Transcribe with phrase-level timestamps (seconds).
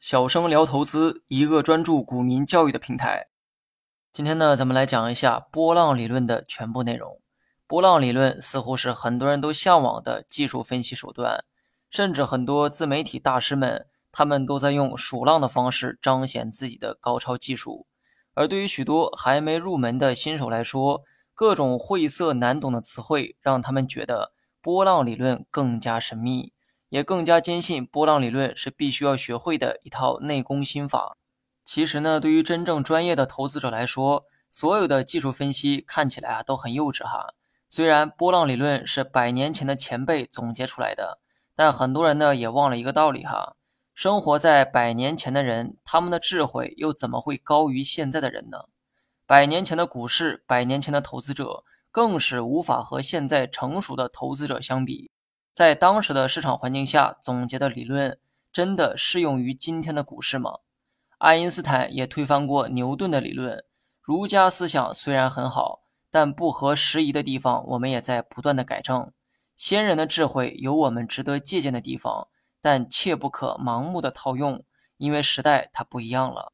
[0.00, 3.28] 小生聊投资，一个专注股民教育的平台。
[4.14, 7.20] 今天呢，咱们来讲一下波浪理论的全部内容。
[7.66, 11.44] 波浪理论似乎是很多人都向往的技术分析手段，
[11.90, 17.86] 甚至很多自媒体大师们，他们都在用数浪的方式彰显自己的高超技术。
[18.32, 21.04] 而对于许多还没入门的新手来说，
[21.34, 24.32] 各种晦涩难懂的词汇让他们觉得
[24.62, 26.54] 波浪理论更加神秘。
[26.90, 31.16] 也更加坚信波浪理论是必须要学会的一套内功心法。
[31.64, 37.34] 其实呢，对于真正专业的投资者来说，所有的技术分析看起来啊都很幼稚哈。
[37.68, 41.20] 虽然波浪理论是百年前的前辈总结出来的，
[41.54, 43.54] 但很多人呢也忘了一个道理哈：
[43.94, 48.64] 生活在百年前的人，他们的智慧又怎么会高于现在的人呢？
[49.24, 55.12] 百年前的股市，百年前的投资者，更是无法和现在成熟的投资者相比。
[55.52, 58.18] 在当时的市场环境下总结的理论，
[58.52, 60.58] 真的适用于今天的股市吗？
[61.18, 63.64] 爱因斯坦也推翻过牛顿的理论。
[64.00, 69.12] 儒家思想虽然很好，但不合时宜的地方，我们也在不断的改正。
[69.56, 72.28] 先人的智慧有我们值得借鉴的地方，
[72.62, 74.64] 但切不可盲目的套用，
[74.96, 76.52] 因为时代它不一样了。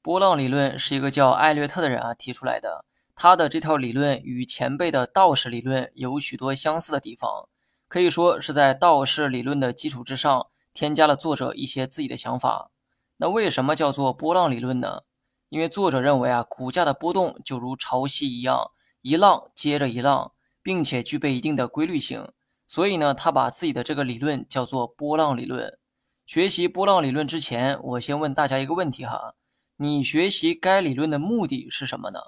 [0.00, 2.84] 波浪理论是一个叫艾略特的人啊提出来的，
[3.16, 7.48] 他的这套理论与前辈的道士理论有许多相似的地方。
[7.94, 12.72] 可以说是在道氏理论的基础之上，添加了作者一些自己的想法。
[13.18, 15.02] 那为什么叫做波浪理论呢？
[15.48, 18.72] 因为作者认为啊，股价的波动就如潮汐一样，
[19.02, 22.32] 一浪接着一浪，并且具备一定的规律性。
[22.66, 25.78] 所以呢，他把自己的这个理论叫做波浪理论。
[26.26, 29.36] 学习波浪理论之前，我先问大家一个问题哈：
[29.76, 32.18] 你学习该理论的目的是什么呢？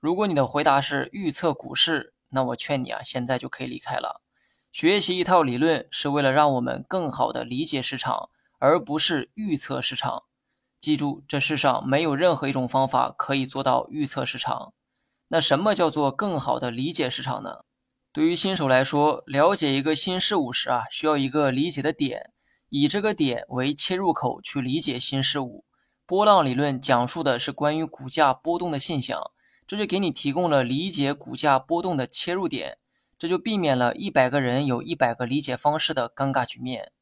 [0.00, 4.20] 如果你的回答是预测股市，那我劝你啊，现在就可以离开了。
[4.70, 10.24] 学习一套理论是为了让我们更好地理解市场，而不是预测市场。
[10.78, 14.74] 记住，这世上没有任何一种方法可以做到预测市场。
[15.28, 17.64] 那什么叫做更好的理解市场呢？
[18.12, 22.30] 对于新手来说，了解一个新事物时啊，需要一个理解的点，
[22.68, 25.64] 以这个点为切入口去理解新事物。
[26.06, 29.20] 波浪理论讲述的是关于股价波动的现象，
[29.66, 32.78] 这就给你提供了理解股价波动的切入点。
[33.18, 36.92] 这就避免了一百个人有一百个理解方式的尴尬局面。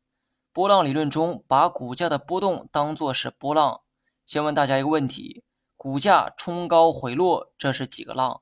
[0.53, 3.83] 波浪理论中，把股价的波动当作是波浪。
[4.25, 5.45] 先问大家一个问题：
[5.77, 8.41] 股价冲高回落，这是几个浪？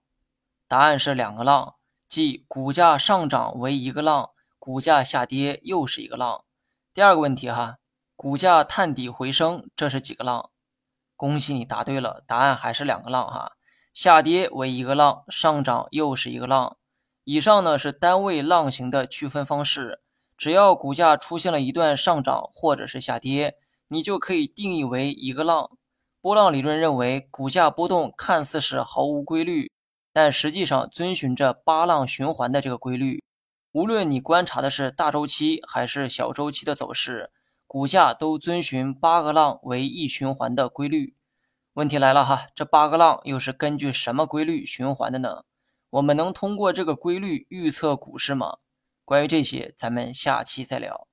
[0.69, 1.75] 答案是两个浪，
[2.09, 4.31] 即股价上涨为一个浪，
[4.61, 6.45] 股价下跌又是一个浪。
[6.95, 7.79] 第二个问题哈，
[8.15, 10.51] 股价探底回升，这是几个浪？
[11.17, 13.53] 恭喜你答对了，答案还是两个浪哈，
[13.93, 16.77] 下跌为一个浪，上涨又是一个浪。
[17.25, 20.01] 以上呢是单位浪形的区分方式，
[20.37, 23.57] 只要股价出现了一段上涨或者是下跌，
[23.89, 25.71] 你就可以定义为一个浪。
[26.21, 29.73] 波浪理论认为，股价波动看似是毫无规律，
[30.12, 33.23] 但实际上遵循着八浪循环的这个规律。
[33.73, 37.31] 无论你观察的是大周期还是小周期的走势，
[37.67, 41.17] 股价都遵循八个浪为一循环的规律。
[41.73, 45.45] 问题来了哈，这八个浪又是根据什么规律循环的呢？
[45.94, 48.59] 我们能通过这个规律预测股市吗？
[49.05, 51.06] 关于这些，咱们下期再聊。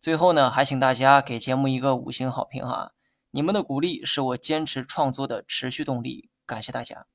[0.00, 2.94] 最后呢，还请大家给节目一个五星好评哈！
[3.30, 7.06] 你们的鼓励是我坚持创作的持续动力，感谢大家。